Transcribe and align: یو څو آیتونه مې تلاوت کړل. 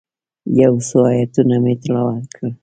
یو 0.61 0.73
څو 0.87 0.99
آیتونه 1.11 1.55
مې 1.63 1.73
تلاوت 1.81 2.25
کړل. 2.35 2.53